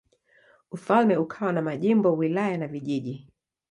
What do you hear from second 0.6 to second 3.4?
Ufalme ukawa na majimbo, wilaya na vijiji.